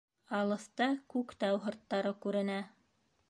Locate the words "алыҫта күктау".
0.37-1.61